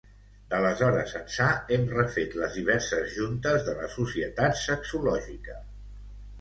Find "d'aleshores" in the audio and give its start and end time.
0.53-1.11